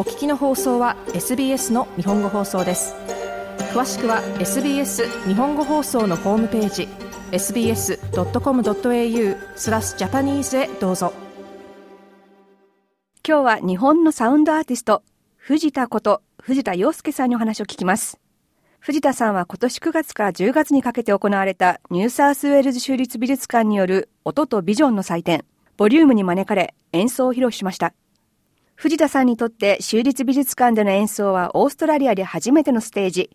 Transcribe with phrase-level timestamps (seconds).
[0.00, 2.94] お聞きの放送は SBS の日本語放送です
[3.74, 6.88] 詳しくは SBS 日本語放送のホームページ
[7.32, 11.12] sbs.com.au スラスジャパニーズへどうぞ
[13.28, 15.02] 今日は日本のサウンドアーティスト
[15.36, 18.18] 藤田こと藤田洋介さんにお話を聞きます
[18.78, 25.44] 藤田さんは今年9月から10月にかけて行われたニューサウスウェールズ州立美術館による音とビジョンの祭典
[25.76, 27.92] ボリュームに招かれ演奏を披露しました
[28.82, 33.28] 藤田さんにとって州立美術館での演奏はオーストラリアで初めてのステージ。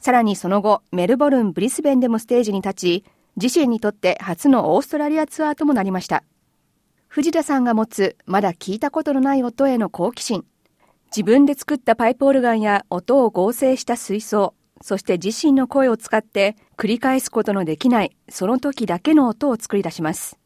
[0.00, 3.04] さらにその後、メルボルン、ブリスベンでもステージに立ち、
[3.36, 6.22] 自身にとって初のオーストラリアツアーともなりました。
[7.08, 10.44] 藤田さんが持つまだ聞いたことのない音への好奇心。
[11.06, 20.38] 自分で作ったパイプオルガンや音を合成した水槽、そして自身の声を使って繰り返すことのできない、その時だけの音を作り出します。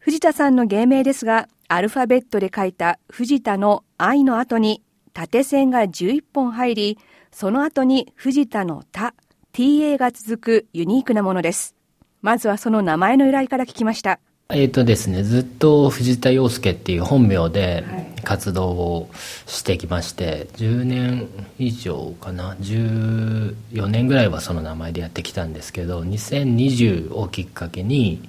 [0.00, 6.98] 藤田さんの芸名ですが、アルファベットで書いた藤田の愛の後に縦線が11本入り、
[7.30, 9.12] その後に藤田の他、
[9.52, 11.74] TA が続くユニークなものです。
[12.22, 14.18] まずはその名前の由来から聞きました。
[14.48, 17.84] えっ、ー、とですね、ずっと藤田洋介っていう本名で
[18.24, 19.10] 活動を
[19.46, 28.26] してきまして、はい、10年以上かな、14年ぐらいはその名前でやってきたんですけど、2020をきっかけに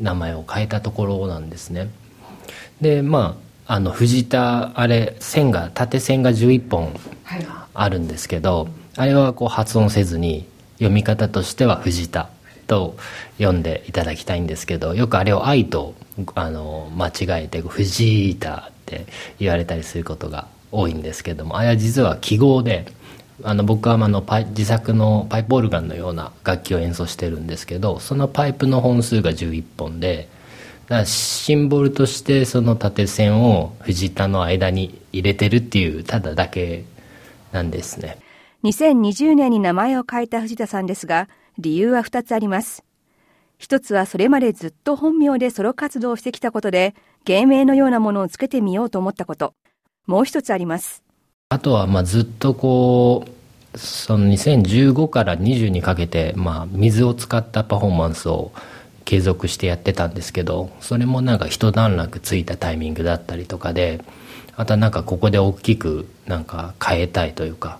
[0.00, 1.90] 名前を変えたところなんですね。
[2.80, 6.94] でまああの藤田あれ線が縦線が11本
[7.74, 12.30] あるんですけど、はい、あれはこう発音せずに読み方としては藤田
[12.66, 12.96] と
[13.38, 15.94] 読んでいただきたいんですけどよくあれを「愛」と
[16.34, 19.06] あの間違えて「藤田」って
[19.38, 22.86] 言われたりすることが多いんですけどもあれは実は記号で。
[23.44, 30.26] あの僕はあのパ自作のパイプオルガンのような楽器を演奏してるんですけどそのパイプの本数が11本で
[30.88, 36.84] だシンボルとしてその縦線を藤田の間に入れてるっていうただだけ
[37.52, 38.16] なんですね
[38.64, 41.28] 2020年に名前を変えた藤田さんですが
[41.58, 42.84] 理由は2つあります
[43.58, 46.94] 一つはそれまでずっと本名でソロ活動をしてきたことで
[47.24, 49.54] 芸名のようなものをつけてみようと思ったこと
[50.06, 51.02] もう一つあります
[51.50, 53.26] あとはまあずっとこ
[53.74, 58.52] うその2015から20にかけてまあ水を使ったパフォーマンスを
[59.08, 64.04] 継続してやってたんですけどそれもなんか一段落ついたタイミングだったりとかで
[64.58, 67.78] またなんかここで大きくなんか変えたいというか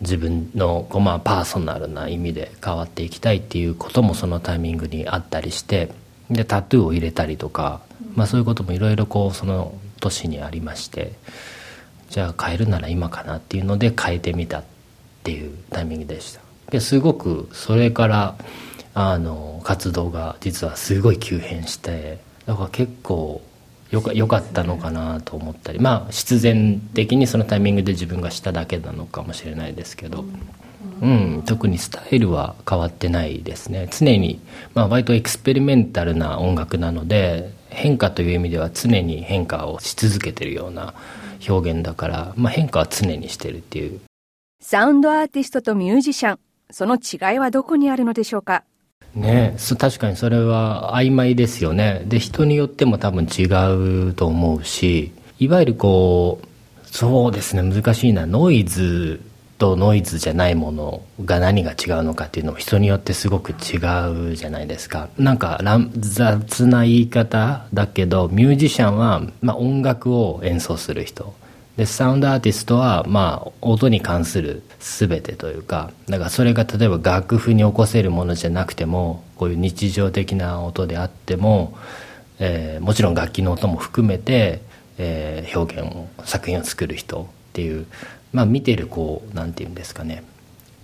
[0.00, 5.90] 自分の、まあ、パーソナルな意味で変わっていきたいっていうこともそのタイミングにあったりして
[6.30, 7.82] でタトゥーを入れたりとか、
[8.14, 11.12] まあ、そういうこともいろいろこうその年にありまして
[12.08, 14.64] じゃあ変えるなら今かなっていうので変えてみたっ
[15.24, 16.40] ていうタイミングでした。
[16.70, 18.34] ですごくそれから
[18.94, 23.40] あの活動が実はすごい急変してだから結構
[23.90, 30.24] よかよかったのかなと思ったりまあ必然的にそのタイミングで自分がしただけなのかもしれないですけど。
[31.00, 34.40] うん、特にスタイルは変わってないですね常に、
[34.74, 40.94] まあ、割とエクスペリメンタルな音楽なので変化という意味では常に変化をし続けてるような
[41.48, 44.00] 表現だから、まあ、変化は常にしてるっていう
[44.60, 46.38] サウンドアーティストとミュージシャン
[46.70, 48.64] その違いはどこにあるのでしょうか
[49.14, 53.44] ね確かにそれは曖昧ですよねで人によっても多分違
[54.10, 56.46] うと思うしいわゆるこう
[56.86, 59.20] そうですね難しいなノイズ
[59.58, 65.60] とノイズじゃないものが何が違うのかっていうのも人によってすごく違うじゃないですかなんか
[65.96, 71.34] 雑な言い方だけどミュージシャンは、まあ、音楽を演奏する人
[71.82, 81.76] でサウンドアーティストはまあ音に関する全てというかだからそれが例えば楽譜に起こせるものじゃなくてもこういう日常的な音であっても、
[82.38, 84.60] えー、もちろん楽器の音も含めて、
[84.96, 87.86] えー、表現を作品を作る人っていう、
[88.32, 90.22] まあ、見てるこう何て言うんですかね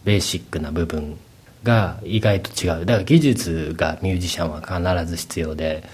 [0.03, 1.17] ベーシックな部分
[1.63, 4.63] が意外と違うだから技術がミュージシャンは
[4.97, 5.85] 必ず必要で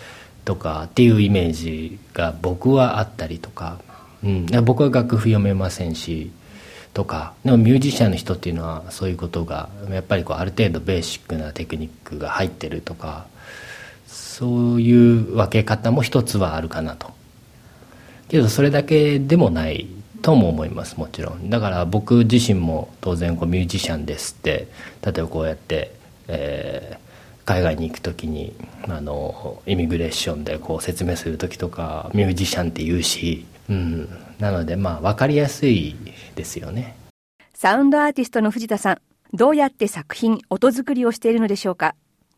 [0.46, 3.80] とかっていうイメージが僕はあったりとか
[4.24, 6.30] うん、僕は楽譜読めませんし
[6.94, 13.26] とかでもミュージシャンの人っていうのはそういうことがやっぱりこうある程度ベーシックなテクニックが入ってるとか
[14.06, 17.10] そういう分け方も一つはあるかなと
[18.28, 19.86] けどそれだけでもない
[20.22, 24.68] とも思いますもちろんだから僕自身も当然こうミュージシャンですって
[25.04, 25.92] 例えばこうやって、
[26.28, 28.54] えー、海外に行く時に
[28.88, 34.08] あのイミグレーションでこう説明する時とかミュージシャンって言うしうん、
[34.38, 35.96] なのでまあ分かりやすい
[36.34, 36.96] ですよね
[37.54, 38.98] サウンドアーティストの藤田さん
[39.32, 41.94] どうやって作品音作りをしているのでしょうか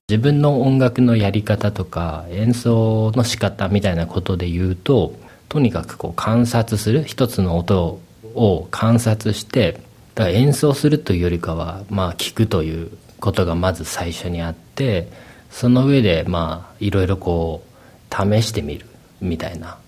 [0.08, 5.14] 自分の音楽のやり方とか演奏の仕方みたいなことで言うと
[5.48, 8.00] とにかくこう観察する一つの音
[8.34, 9.80] を観察して
[10.14, 12.90] だから演奏するというよりかはまあ聞くという
[13.20, 15.08] ことがまず最初にあって
[15.50, 18.86] その上でまあいろいろこう試してみる
[19.20, 19.78] みたいな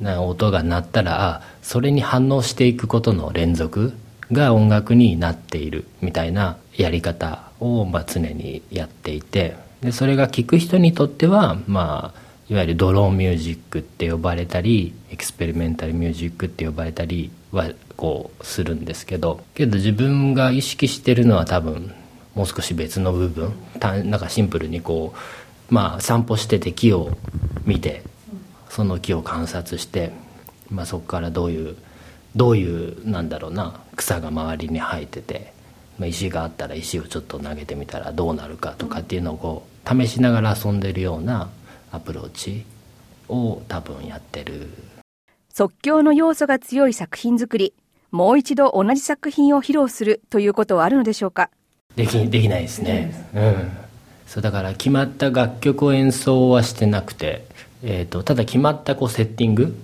[0.00, 3.92] な音が鳴ったらそれに反応していくことの連続
[4.32, 21.94] が音楽になっているみたいなやり方をまあ常にやっていてでそれが聴く人にとってはまあいわゆるドローンミュージックって呼ばれたりエクスペリメンタルミュージックって呼ばれたりはこうするんですけどけど自分が意識してるのは多分
[22.34, 23.52] もう少し別の部分
[23.82, 25.14] なんかシンプルにこ
[25.70, 27.16] うまあ散歩してて木を
[27.64, 28.02] 見て
[28.74, 30.10] その木を観察して、
[30.68, 31.76] まあ、そこからどういう
[32.34, 35.52] どういうなんだろうな草が周りに生えてて、
[35.96, 41.50] まあ、石があったら石をちょっと投げてみたらどうなるかとかっていうのをこう試しながら遊んでるような
[41.92, 42.64] アプローチ
[43.28, 44.68] を多分やってる
[45.50, 47.74] 即興の要素が強い作品作り
[48.10, 51.48] もう一度同じ作品を披露するということはあるのでしょうか
[51.94, 53.70] できできないですねうん
[54.26, 57.46] そうだから決まった楽曲を演奏はしてなくて
[57.86, 59.76] えーと、ただ決まったこうセッティング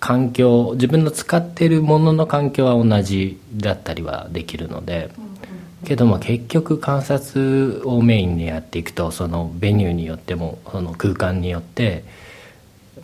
[0.00, 5.10] 環境自分の使ってるものの環境は同じだったりはできるので、
[5.84, 12.04] けども結局観察をメインにやっていくとそのベニューによってもその空間によって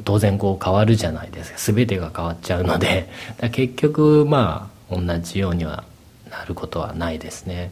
[0.04, 3.06] 当然こう変わるじゃないですか全てが変わっちゃうので
[3.52, 5.84] 結局まあ同じようには
[6.30, 7.70] なることはないですね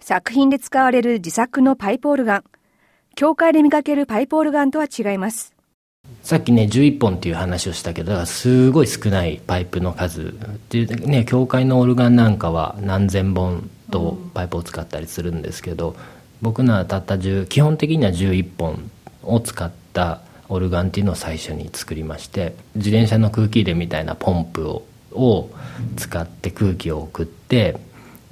[0.00, 2.44] 作品で使われる自作のパイプオルガン
[3.14, 5.53] 教会で見かけるパイプオルガンとは違います
[6.22, 15.94] さっきね11本っていう話をしたけどすごい少ないパイプの数っていうね教会のオルガンなんかは何千本とパイプを使ったりするんですけど、
[16.42, 18.90] 僕のはたった10基本的には11本
[19.22, 24.84] を使ったオルガンっていうのを最初に作りまして自転車の空気入れみたいなポンプを
[25.16, 25.48] を
[25.96, 27.76] 使って空気を送って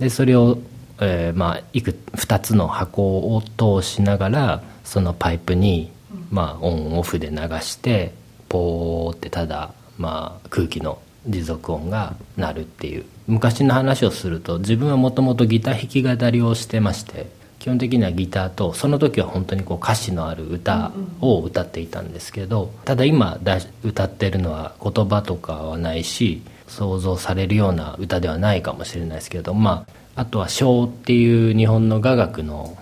[0.00, 0.58] でそれを、
[1.00, 3.40] えー、まあ、いく2つの箱を
[3.82, 5.92] 通しながらそのパイプに
[6.32, 8.12] まあ、オンオフで流して
[8.48, 10.98] ポーってただ、まあ、空気の
[11.28, 17.26] 持続音が鳴るっていう昔の話をすると自分はもともとギター弾き語りをしてまして
[17.58, 20.90] 基本的にはギターとその時は本当にこう歌詞のある歌
[21.20, 23.38] を歌っていたんですけどただ今
[23.84, 29.84] 歌ってるのは言葉とかはないし想像されるような歌ではないかもしれないですけどま
[30.16, 32.76] ああとは小っていう日本の雅楽の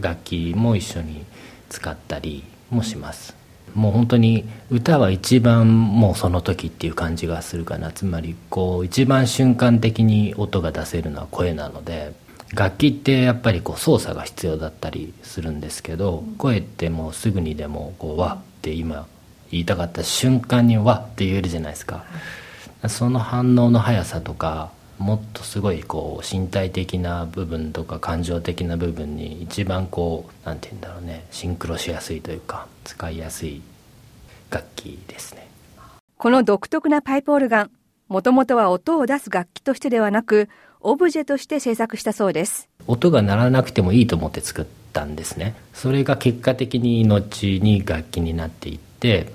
[0.00, 1.24] 楽器も一緒に
[1.70, 3.34] 使ったりもします、
[3.74, 12.12] もう本当に歌は一番もうその時っていう感じがするかなつまりこう一番瞬間的に音が出せるのは声なので
[12.54, 19.06] 楽器ってやっぱりこう操作が必要だったりするんですけど声ってもうすぐにでもこう「わ」って今
[19.50, 22.04] 言いたかった瞬間に「わ」って言えるじゃないですか
[22.88, 24.70] その反応の速さとか
[25.00, 33.62] もっとすごいこう身体的な部分とか感情的な部分に一番こう何て言うんだろうねシンクロしやすいというか使いやすい
[34.50, 35.48] 楽器ですね
[36.18, 37.70] この独特なパイプオルガン
[38.08, 40.50] もともとは音を出す楽器としてではなく
[40.82, 49.32] オブジェとして制作したそうです音が鳴らなくてもいいと思って作ったんですねそれが結果的に後に楽器になっていって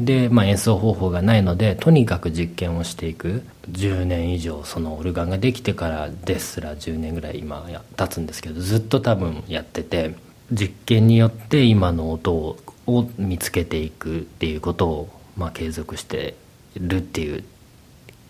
[0.00, 10.14] で、まあ、演奏方法がないのでとにかく実験をしていく10年以上そのオルガンができてからですら10年ぐらい今経つんですけどずっと多分やってて
[10.52, 16.34] 実験によって今の音をを見つけていくっていうことを、まあ、継続して
[16.76, 17.44] るっていう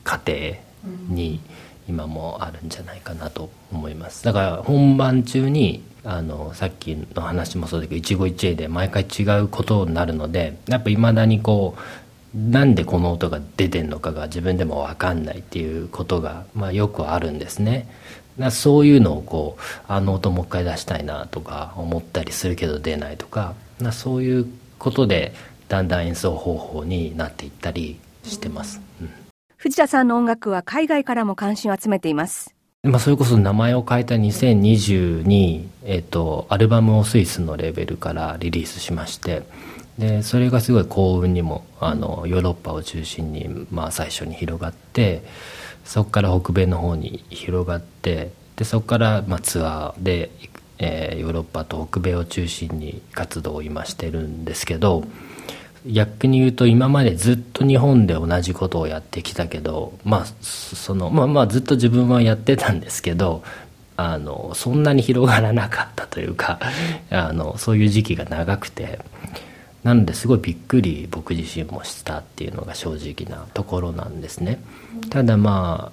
[0.05, 0.33] 過程
[1.09, 1.41] に
[1.89, 11.81] 今もあるんじゃないかなと思いますだから本番中にあのさっきの話もそうだけど一期一会で毎回違うことになるのでやっぱいまだにこう
[12.35, 17.89] なんでこの音が出てんのかが自分でも分かんないっていうことが、まあ、よくあるんですね。
[18.53, 23.55] そういうのをこうあの音もう一回出したいなとか思ったりするけど出ないとか
[23.93, 24.47] そういう
[24.79, 25.35] ことで
[25.69, 29.11] だんだん演奏方法になっていったりしてます、うん、
[29.59, 32.55] 藤田さんの音楽は海外からも関心を集めています。
[32.83, 39.43] まあ、それこそ名前を変えた2020に、えっと、アルバムをスイスのレーベルからリリースしまして
[40.01, 45.23] でそれがすごい幸運にもあのヨーロッパを中心に、まあ、最初に広がって
[45.85, 50.31] そこから北米の方に広がってでそこから、まあ、ツアーで、
[50.79, 55.05] えー、ヨーロッパと北米を中心に活動を今してるんですけど
[55.87, 63.43] 逆に言うと今までずっと日本で同じことをやってきたけど、まあ、そのまあまあずっと自分はやってたんですけど
[63.97, 66.59] あのそんなに広がらなかったというか
[67.11, 68.99] あのそういう時期が長くて。
[69.83, 72.95] なのですごいびっくり僕自身もしたっていうのが正
[73.27, 74.63] 直なところなんですね。
[75.09, 75.91] ただま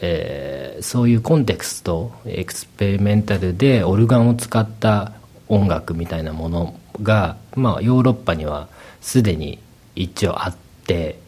[0.00, 5.12] えー、そういうコンテクストエクスペリメンタルでオルガンを使った
[5.48, 8.68] 音楽みたいなものが、まあ、ヨーロッパには
[9.00, 9.58] すでに
[9.94, 11.18] 一応あって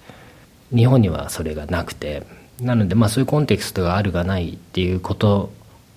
[0.74, 2.24] 日本にはそれがなくて
[2.60, 5.52] なので、まあ、そういうコンテクストがあるがないっていうこと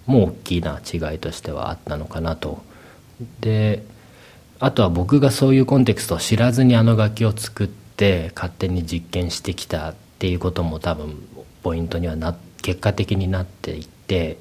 [0.05, 0.79] も大きな
[1.11, 2.61] 違いとしてはあったのかなと。
[3.41, 3.81] で
[4.59, 11.15] あとは僕がそういうコンテクストを知らずにあの楽器を作って勝手に実験してきたっていうことも多分
[11.63, 14.37] ポイントにはな結果的になっていって、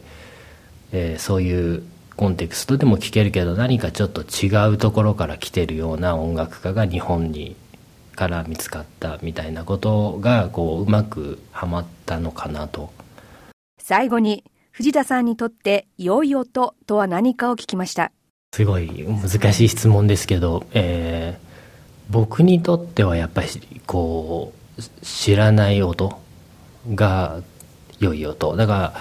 [0.93, 1.83] えー、そういう
[2.17, 7.55] コンテクストでも聴けるけど何かちょっと違うところから来てるような音楽家が日本に
[8.15, 12.91] から見つかったみたいなことがこううまくはまったのかなと
[13.79, 18.13] 最後に藤田さんにとって良い音とは何かを聞きました
[18.57, 21.47] すごい難しい質問ですけど、えー、
[22.13, 23.49] 僕にとってはやっぱり
[23.87, 26.19] こう知らない音
[26.95, 27.41] が
[28.01, 28.95] 良い音だから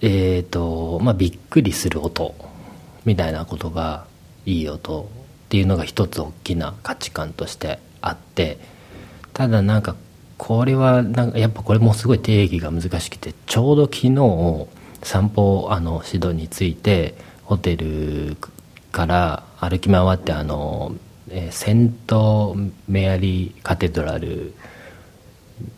[0.00, 2.34] えっ、ー、とまあびっくりする音
[3.04, 4.06] みたいなことが
[4.44, 8.58] いい音っていうのが一つ大きな価値観としてあって
[9.34, 9.94] ただなんか
[10.36, 14.66] これはなんかやっぱこれもすごい定義が難しくてちょうど昨日
[15.04, 17.14] 散歩あのシドについて
[17.44, 18.36] ホテル
[18.94, 20.94] から歩き回ってあの、
[21.28, 22.54] えー、セント
[22.88, 24.54] メアリーカテドラル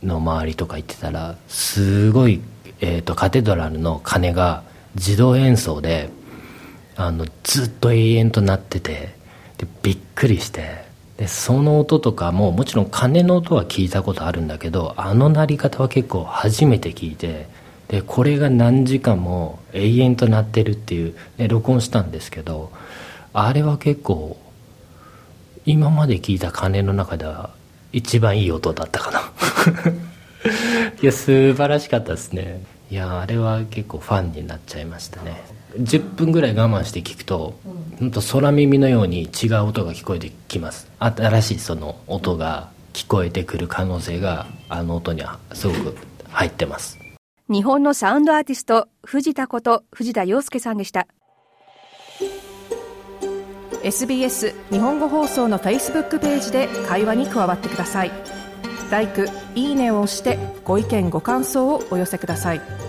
[0.02, 2.42] の周りとか行ってたらすごい、
[2.80, 4.62] えーと、カテドラルの鐘が
[4.96, 6.10] 自動演奏で
[6.94, 9.14] あのずっと永遠となってて
[9.56, 10.84] でびっくりして
[11.16, 17.64] でその音とかももちろん鐘の音は聞いたことあるんだけどあの鳴り方は結構初めて聞いて。
[17.88, 22.72] でこれが何時間も永遠となってるっていう、ね、録音したんですけど
[23.32, 24.36] あれは結構
[25.64, 27.50] 今まで聞いた鐘の中では
[27.92, 29.20] 一番いい音だったかな
[31.02, 35.42] いや素晴らしかったですねいやあれは結構ファンになっちゃいましたね
[35.80, 37.58] 10分ぐらい我慢して聞くと
[37.98, 45.96] 本当空耳のように違う音が聞こえてきます新しいその音が聞こえてくる可能性があの音にはすごく
[46.30, 46.96] 入ってます
[47.48, 51.06] 日本のサウンドアーティスト藤田こと藤田洋介さんでした
[53.84, 58.10] SBS 日本語放送のフェイスブックページで会話に加わってください
[58.90, 58.96] 「l
[59.54, 62.85] i いいね」を押してご意見ご感想をお寄せください